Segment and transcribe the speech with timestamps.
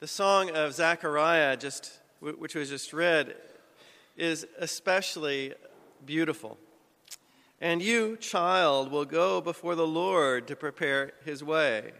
[0.00, 3.36] The song of Zechariah, just, which was just read,
[4.16, 5.52] is especially
[6.06, 6.56] beautiful.
[7.60, 11.92] And you, child, will go before the Lord to prepare his way.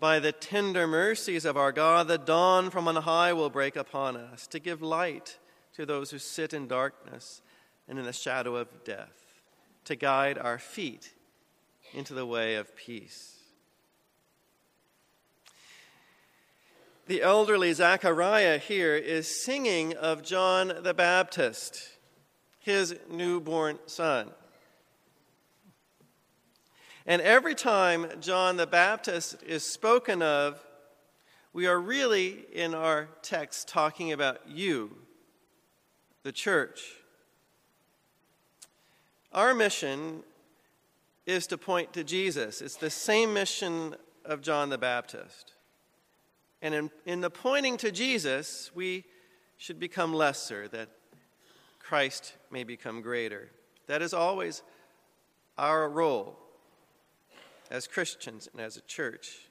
[0.00, 4.16] By the tender mercies of our God, the dawn from on high will break upon
[4.16, 5.36] us to give light
[5.74, 7.42] to those who sit in darkness
[7.86, 9.42] and in the shadow of death,
[9.84, 11.12] to guide our feet
[11.92, 13.37] into the way of peace.
[17.08, 21.88] The elderly Zechariah here is singing of John the Baptist,
[22.58, 24.28] his newborn son.
[27.06, 30.62] And every time John the Baptist is spoken of,
[31.54, 34.94] we are really in our text talking about you,
[36.24, 36.92] the church.
[39.32, 40.24] Our mission
[41.24, 42.60] is to point to Jesus.
[42.60, 45.54] It's the same mission of John the Baptist.
[46.60, 49.04] And in, in the pointing to Jesus, we
[49.56, 50.88] should become lesser, that
[51.78, 53.50] Christ may become greater.
[53.86, 54.62] That is always
[55.56, 56.38] our role
[57.70, 59.48] as Christians and as a church.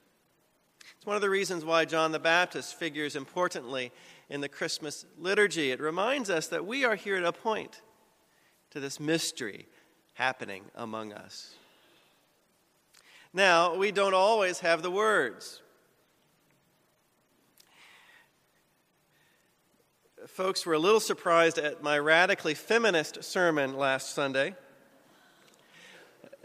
[0.97, 3.92] It's one of the reasons why John the Baptist figures importantly
[4.30, 5.71] in the Christmas liturgy.
[5.71, 7.81] It reminds us that we are here to point
[8.71, 9.67] to this mystery
[10.14, 11.55] happening among us.
[13.33, 15.61] Now, we don't always have the words.
[20.28, 24.56] Folks were a little surprised at my radically feminist sermon last Sunday.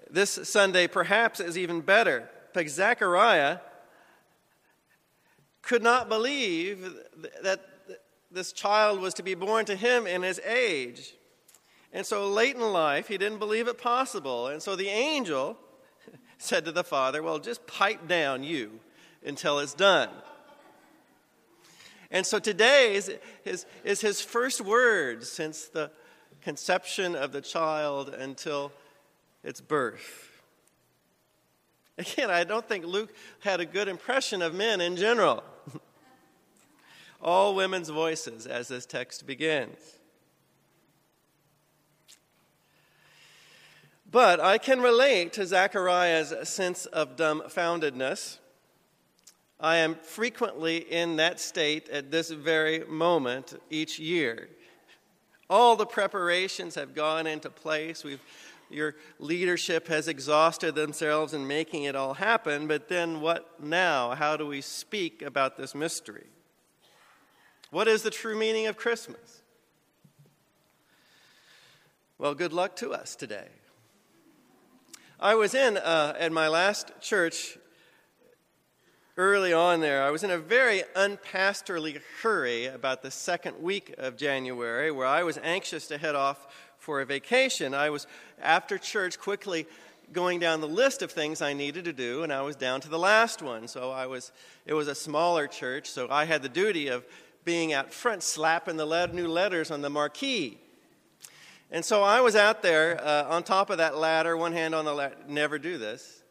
[0.08, 3.58] This Sunday, perhaps, is even better because Zechariah
[5.62, 6.94] could not believe
[7.42, 7.60] that
[8.30, 11.14] this child was to be born to him in his age.
[11.92, 14.47] And so late in life, he didn't believe it possible.
[14.48, 15.58] And so the angel
[16.38, 18.80] said to the father, Well, just pipe down you
[19.25, 20.10] until it's done.
[22.12, 23.10] And so today is
[23.42, 25.91] his, is his first word since the
[26.42, 28.70] conception of the child until
[29.42, 30.28] its birth.
[31.98, 35.42] Again, I don't think Luke had a good impression of men in general.
[37.22, 39.78] All women's voices as this text begins.
[44.10, 48.38] But I can relate to Zechariah's sense of dumbfoundedness.
[49.62, 54.49] I am frequently in that state at this very moment each year.
[55.49, 58.03] All the preparations have gone into place.
[58.03, 58.21] We've
[58.73, 64.15] your leadership has exhausted themselves in making it all happen, but then what now?
[64.15, 66.27] How do we speak about this mystery?
[67.71, 69.43] What is the true meaning of Christmas?
[72.19, 73.49] Well, good luck to us today.
[75.21, 77.59] I was in, uh, at my last church
[79.17, 84.17] early on there, I was in a very unpastorly hurry about the second week of
[84.17, 86.47] January where I was anxious to head off
[86.78, 87.75] for a vacation.
[87.75, 88.06] I was,
[88.41, 89.67] after church, quickly
[90.12, 92.89] going down the list of things I needed to do, and I was down to
[92.89, 93.69] the last one.
[93.69, 94.33] So I was,
[94.67, 97.05] it was a smaller church, so I had the duty of
[97.44, 100.59] being out front, slapping the let- new letters on the marquee.
[101.71, 104.84] And so I was out there uh, on top of that ladder, one hand on
[104.84, 106.23] the ladder, never do this,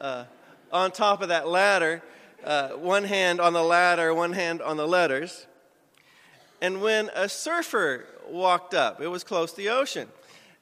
[0.00, 0.24] uh,
[0.72, 2.02] on top of that ladder,
[2.46, 5.46] uh, one hand on the ladder, one hand on the letters.
[6.62, 9.00] And when a surfer walked up.
[9.00, 10.08] It was close to the ocean.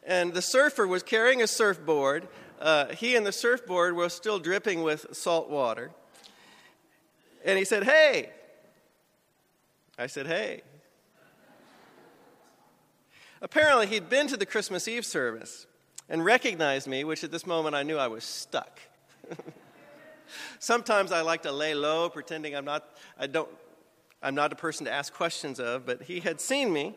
[0.07, 2.29] And the surfer was carrying a surfboard.
[2.61, 5.91] Uh, he and the surfboard were still dripping with salt water.
[7.45, 8.31] And he said, Hey.
[9.99, 10.63] I said, Hey.
[13.41, 15.67] Apparently, he'd been to the Christmas Eve service
[16.09, 18.81] and recognized me, which at this moment I knew I was stuck.
[20.59, 23.49] Sometimes I like to lay low, pretending I'm not, I don't,
[24.23, 26.95] I'm not a person to ask questions of, but he had seen me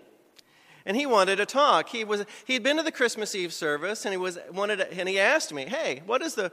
[0.88, 1.90] and he wanted to talk.
[1.90, 5.08] He was he'd been to the Christmas Eve service and he was wanted to, and
[5.10, 6.52] he asked me, "Hey, what is the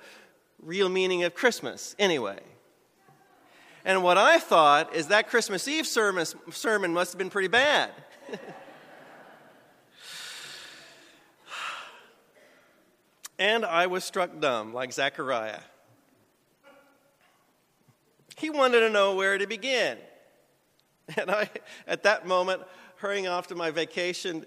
[0.60, 2.40] real meaning of Christmas anyway?"
[3.84, 7.90] And what I thought is that Christmas Eve sermon, sermon must have been pretty bad.
[13.38, 15.60] and I was struck dumb, like Zechariah.
[18.44, 19.96] He wanted to know where to begin.
[21.16, 21.48] And I,
[21.86, 22.62] at that moment,
[22.96, 24.44] hurrying off to my vacation,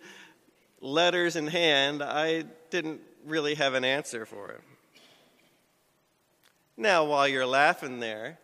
[0.82, 4.62] letters in hand, I didn't really have an answer for him.
[6.76, 8.38] Now, while you're laughing there,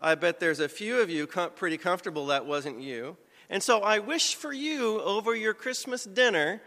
[0.00, 3.18] I bet there's a few of you com- pretty comfortable that wasn't you.
[3.50, 6.62] And so I wish for you over your Christmas dinner,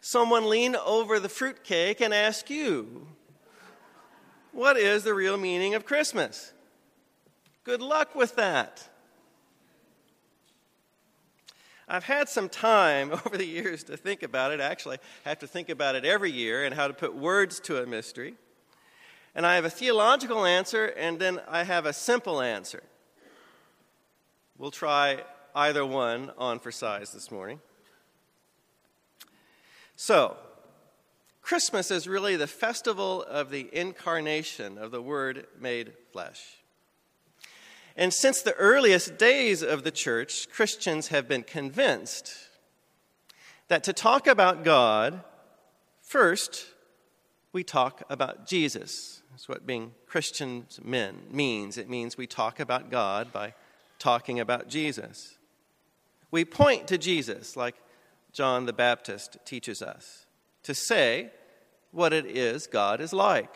[0.00, 3.06] someone lean over the fruitcake and ask you,
[4.52, 6.54] What is the real meaning of Christmas?
[7.64, 8.88] Good luck with that.
[11.90, 14.60] I've had some time over the years to think about it.
[14.60, 17.82] Actually, I have to think about it every year and how to put words to
[17.82, 18.34] a mystery.
[19.34, 22.82] And I have a theological answer, and then I have a simple answer.
[24.56, 25.22] We'll try
[25.54, 27.60] either one on for size this morning.
[29.96, 30.36] So,
[31.42, 36.59] Christmas is really the festival of the incarnation of the Word made flesh.
[37.96, 42.34] And since the earliest days of the church, Christians have been convinced
[43.68, 45.22] that to talk about God,
[46.02, 46.66] first,
[47.52, 49.22] we talk about Jesus.
[49.30, 51.78] That's what being Christians men means.
[51.78, 53.54] It means we talk about God by
[53.98, 55.36] talking about Jesus.
[56.30, 57.74] We point to Jesus, like
[58.32, 60.26] John the Baptist teaches us,
[60.62, 61.30] to say
[61.90, 63.54] what it is God is like.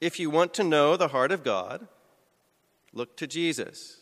[0.00, 1.86] If you want to know the heart of God,
[2.92, 3.98] Look to Jesus,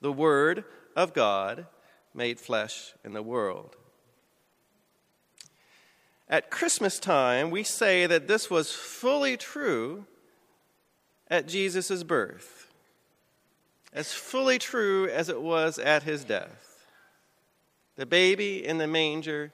[0.00, 0.64] the Word
[0.96, 1.66] of God
[2.14, 3.76] made flesh in the world.
[6.28, 10.06] At Christmas time, we say that this was fully true
[11.28, 12.72] at Jesus' birth,
[13.92, 16.86] as fully true as it was at his death.
[17.96, 19.52] The baby in the manger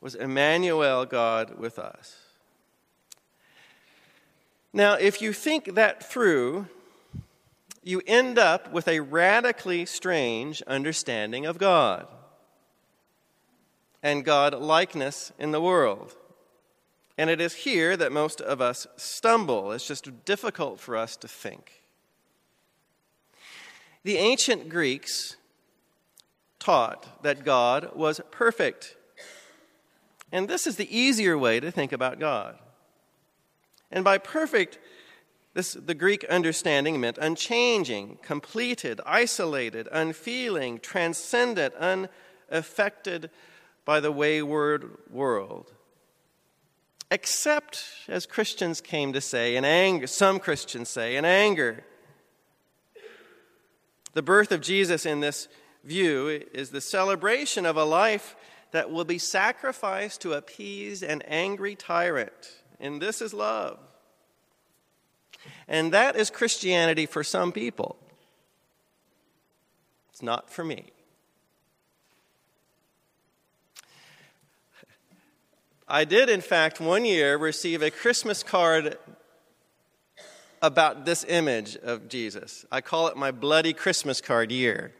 [0.00, 2.16] was Emmanuel, God with us.
[4.72, 6.66] Now, if you think that through,
[7.82, 12.06] you end up with a radically strange understanding of God
[14.02, 16.14] and God likeness in the world.
[17.16, 19.72] And it is here that most of us stumble.
[19.72, 21.82] It's just difficult for us to think.
[24.04, 25.36] The ancient Greeks
[26.58, 28.96] taught that God was perfect.
[30.30, 32.58] And this is the easier way to think about God.
[33.90, 34.78] And by perfect,
[35.58, 43.28] this, the Greek understanding meant unchanging, completed, isolated, unfeeling, transcendent, unaffected
[43.84, 45.72] by the wayward world.
[47.10, 51.82] Except, as Christians came to say, in anger, some Christians say, in anger.
[54.12, 55.48] The birth of Jesus in this
[55.82, 58.36] view is the celebration of a life
[58.70, 62.62] that will be sacrificed to appease an angry tyrant.
[62.78, 63.80] And this is love.
[65.68, 67.96] And that is Christianity for some people.
[70.10, 70.86] It's not for me.
[75.86, 78.98] I did, in fact, one year receive a Christmas card
[80.60, 82.66] about this image of Jesus.
[82.72, 84.92] I call it my bloody Christmas card year.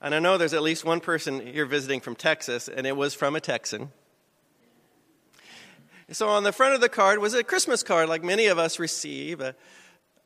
[0.00, 3.14] And I know there's at least one person here visiting from Texas, and it was
[3.14, 3.90] from a Texan.
[6.12, 8.78] So on the front of the card was a Christmas card, like many of us
[8.78, 9.42] receive.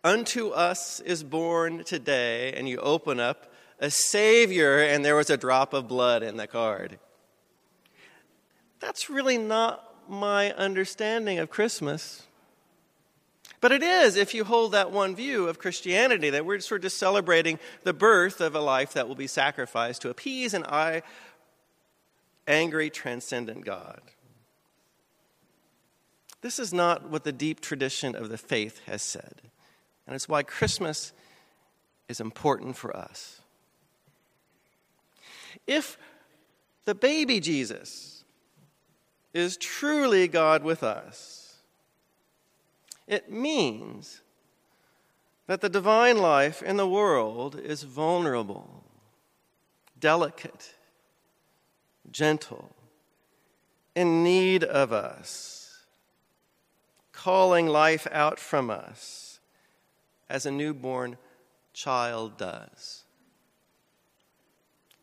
[0.04, 5.38] Unto us is born today, and you open up a Savior, and there was a
[5.38, 6.98] drop of blood in the card.
[8.78, 12.26] That's really not my understanding of Christmas.
[13.60, 16.84] But it is if you hold that one view of Christianity that we're sort of
[16.84, 20.64] just celebrating the birth of a life that will be sacrificed to appease an
[22.46, 24.00] angry, transcendent God.
[26.40, 29.42] This is not what the deep tradition of the faith has said.
[30.06, 31.12] And it's why Christmas
[32.08, 33.40] is important for us.
[35.66, 35.98] If
[36.84, 38.24] the baby Jesus
[39.34, 41.56] is truly God with us,
[43.06, 44.22] it means
[45.46, 48.84] that the divine life in the world is vulnerable,
[49.98, 50.74] delicate,
[52.10, 52.74] gentle,
[53.94, 55.59] in need of us
[57.22, 59.40] calling life out from us
[60.30, 61.18] as a newborn
[61.74, 63.04] child does.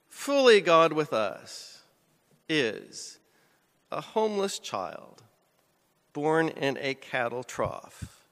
[0.09, 1.83] Fully God with us
[2.49, 3.19] is
[3.91, 5.21] a homeless child
[6.11, 8.25] born in a cattle trough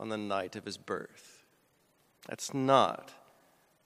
[0.00, 1.44] on the night of his birth.
[2.28, 3.12] That's not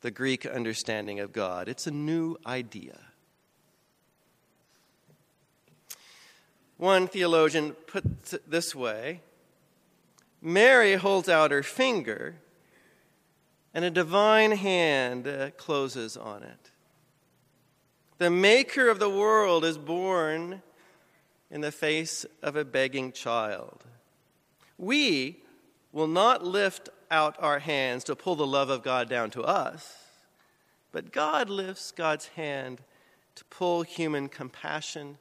[0.00, 2.98] the Greek understanding of God, it's a new idea.
[6.80, 9.20] One theologian puts it this way
[10.40, 12.36] Mary holds out her finger,
[13.74, 16.70] and a divine hand uh, closes on it.
[18.16, 20.62] The maker of the world is born
[21.50, 23.84] in the face of a begging child.
[24.78, 25.42] We
[25.92, 29.98] will not lift out our hands to pull the love of God down to us,
[30.92, 32.80] but God lifts God's hand
[33.34, 35.18] to pull human compassion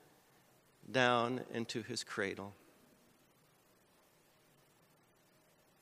[0.92, 2.54] down into his cradle.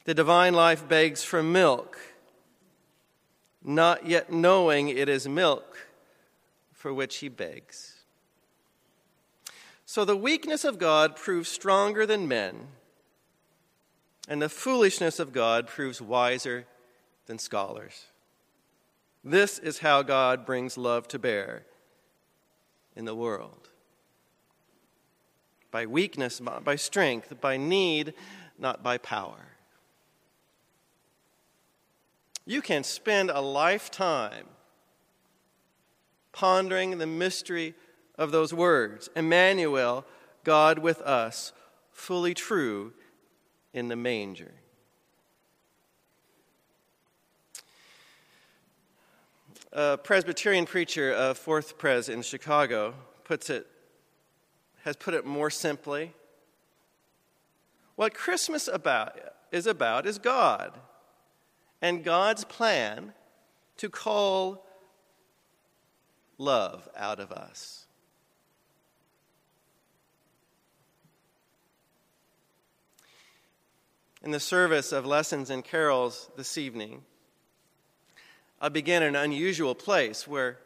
[0.06, 1.98] The divine life begs for milk,
[3.64, 5.88] not yet knowing it is milk
[6.72, 7.96] for which he begs.
[9.86, 12.68] So the weakness of God proves stronger than men,
[14.30, 16.66] and the foolishness of God proves wiser
[17.26, 18.06] than scholars.
[19.24, 21.66] This is how God brings love to bear
[22.96, 23.70] in the world
[25.78, 28.16] by weakness, by strength, by need,
[28.58, 29.46] not by power.
[32.48, 34.48] You can spend a lifetime
[36.32, 37.76] pondering the mystery
[38.18, 40.04] of those words Emmanuel,
[40.44, 41.54] God with us,
[41.92, 42.94] fully true
[43.72, 44.54] in the manger.
[49.72, 53.68] A Presbyterian preacher of Fourth Pres in Chicago puts it,
[54.88, 56.14] has put it more simply.
[57.98, 59.20] What Christmas about
[59.52, 60.80] is about is God
[61.82, 63.12] and God's plan
[63.76, 64.66] to call
[66.38, 67.86] love out of us.
[74.24, 77.04] In the service of lessons and carols this evening,
[78.62, 80.60] I begin in an unusual place where,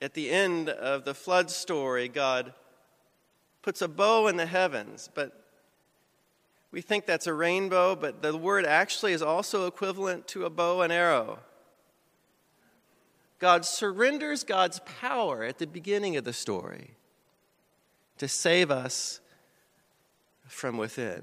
[0.00, 2.52] at the end of the flood story, God
[3.62, 5.44] puts a bow in the heavens, but
[6.70, 10.82] we think that's a rainbow, but the word actually is also equivalent to a bow
[10.82, 11.40] and arrow.
[13.38, 16.92] God surrenders God's power at the beginning of the story
[18.18, 19.20] to save us
[20.46, 21.22] from within.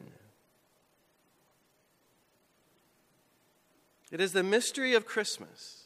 [4.12, 5.84] It is the mystery of Christmas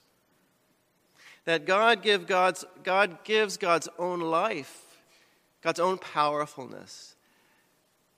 [1.49, 4.85] that God, give God's, God gives God's own life,
[5.61, 7.15] God's own powerfulness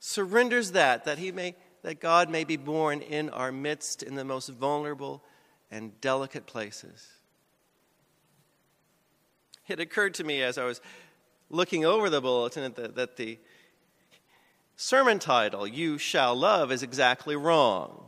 [0.01, 4.25] surrenders that, that, he may, that God may be born in our midst in the
[4.25, 5.23] most vulnerable
[5.69, 7.07] and delicate places.
[9.67, 10.81] It occurred to me as I was
[11.49, 13.37] looking over the bulletin that, that the
[14.75, 18.03] sermon title, You Shall Love, is exactly wrong.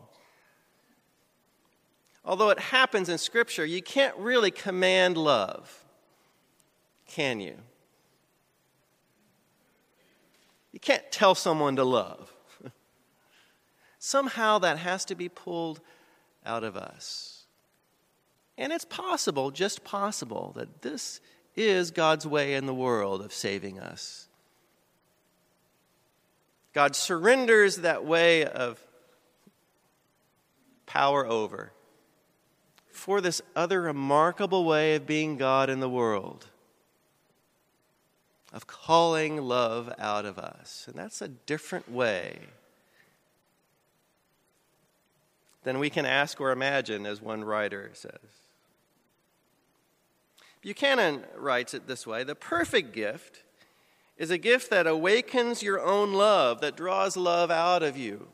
[2.25, 5.83] Although it happens in Scripture, you can't really command love,
[7.05, 7.55] can you?
[10.71, 12.33] You can't tell someone to love.
[13.99, 15.81] Somehow that has to be pulled
[16.45, 17.43] out of us.
[18.57, 21.19] And it's possible, just possible, that this
[21.55, 24.27] is God's way in the world of saving us.
[26.73, 28.79] God surrenders that way of
[30.85, 31.71] power over
[32.93, 36.47] for this other remarkable way of being God in the world
[38.53, 40.85] of calling love out of us.
[40.87, 42.37] And that's a different way
[45.63, 48.11] than we can ask or imagine, as one writer says.
[50.61, 53.43] Buchanan writes it this way The perfect gift
[54.17, 58.27] is a gift that awakens your own love, that draws love out of you.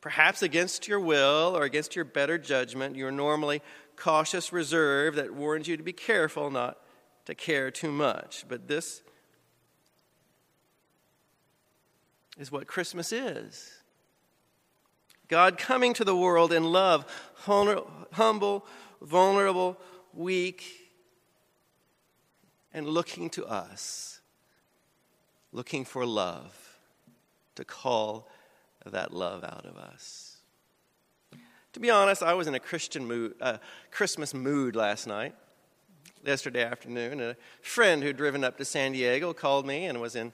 [0.00, 3.62] Perhaps against your will or against your better judgment, your normally
[3.96, 6.78] cautious reserve that warns you to be careful not
[7.26, 8.46] to care too much.
[8.48, 9.02] But this
[12.38, 13.72] is what Christmas is
[15.28, 17.04] God coming to the world in love,
[17.42, 18.66] humble,
[19.02, 19.76] vulnerable,
[20.14, 20.64] weak,
[22.72, 24.20] and looking to us,
[25.52, 26.78] looking for love
[27.56, 28.28] to call
[28.86, 30.38] that love out of us.
[31.74, 33.58] To be honest, I was in a Christian mood, uh,
[33.90, 35.34] Christmas mood last night
[36.24, 37.20] yesterday afternoon.
[37.20, 40.32] A friend who'd driven up to San Diego called me and was in,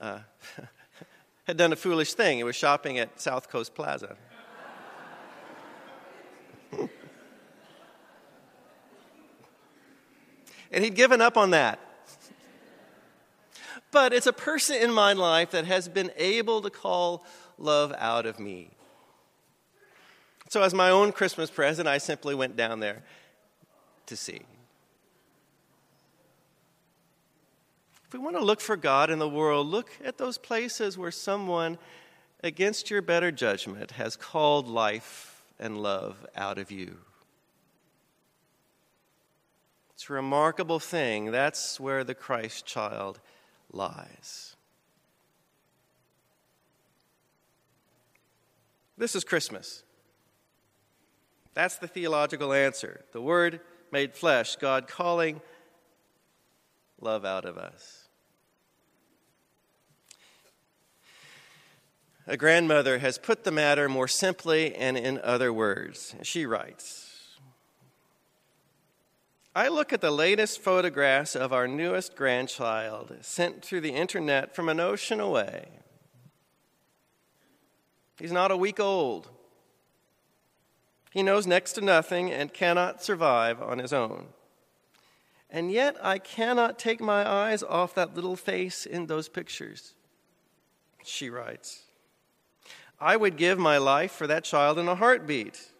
[0.00, 0.18] uh,
[1.44, 2.38] had done a foolish thing.
[2.38, 4.16] He was shopping at South Coast Plaza.
[10.72, 11.78] and he'd given up on that.
[13.90, 17.24] But it's a person in my life that has been able to call
[17.58, 18.70] love out of me.
[20.48, 23.02] So, as my own Christmas present, I simply went down there
[24.06, 24.42] to see.
[28.06, 31.10] If we want to look for God in the world, look at those places where
[31.10, 31.78] someone,
[32.42, 36.98] against your better judgment, has called life and love out of you.
[39.94, 41.30] It's a remarkable thing.
[41.30, 43.20] That's where the Christ child
[43.72, 44.54] lies.
[48.96, 49.82] This is Christmas.
[51.54, 53.04] That's the theological answer.
[53.12, 53.60] The Word
[53.90, 55.40] made flesh, God calling
[57.00, 58.08] love out of us.
[62.26, 66.14] A grandmother has put the matter more simply and in other words.
[66.22, 67.04] She writes
[69.54, 74.68] I look at the latest photographs of our newest grandchild sent through the internet from
[74.68, 75.68] an ocean away.
[78.18, 79.30] He's not a week old.
[81.10, 84.26] He knows next to nothing and cannot survive on his own.
[85.48, 89.94] And yet, I cannot take my eyes off that little face in those pictures.
[91.04, 91.82] She writes
[93.00, 95.70] I would give my life for that child in a heartbeat.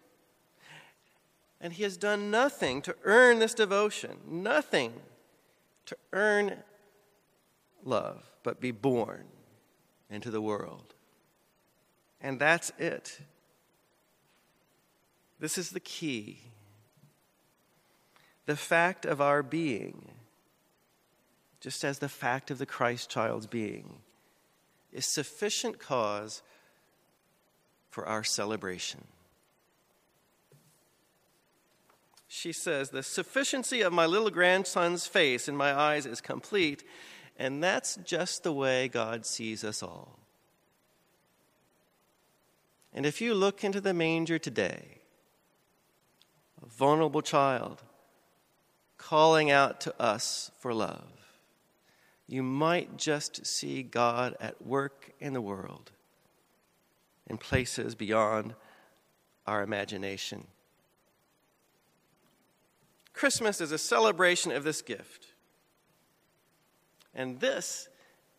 [1.59, 4.93] And he has done nothing to earn this devotion, nothing
[5.85, 6.63] to earn
[7.83, 9.25] love, but be born
[10.09, 10.94] into the world.
[12.25, 13.19] And that's it.
[15.39, 16.39] This is the key.
[18.47, 20.09] The fact of our being,
[21.61, 23.97] just as the fact of the Christ child's being,
[24.91, 26.41] is sufficient cause
[27.91, 29.03] for our celebration.
[32.27, 36.83] She says, The sufficiency of my little grandson's face in my eyes is complete,
[37.37, 40.24] and that's just the way God sees us all.
[42.95, 44.99] And if you look into the manger today,
[46.63, 47.83] a vulnerable child
[48.97, 51.11] calling out to us for love,
[52.25, 55.91] you might just see God at work in the world
[57.27, 58.55] in places beyond
[59.45, 60.47] our imagination.
[63.11, 65.27] Christmas is a celebration of this gift.
[67.13, 67.89] And this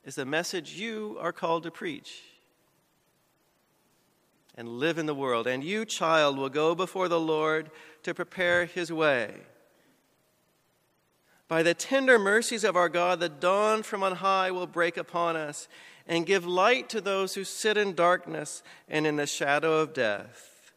[0.02, 2.22] is the message you are called to preach
[4.56, 5.46] and live in the world.
[5.46, 7.70] And you, child, will go before the Lord
[8.02, 9.34] to prepare his way.
[11.48, 15.36] By the tender mercies of our God, the dawn from on high will break upon
[15.36, 15.68] us
[16.08, 20.72] and give light to those who sit in darkness and in the shadow of death,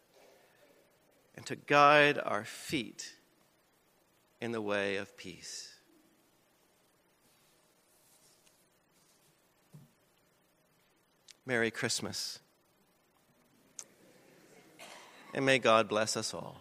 [1.35, 3.13] and to guide our feet
[4.41, 5.73] in the way of peace.
[11.45, 12.39] Merry Christmas.
[15.33, 16.57] And may God bless us all.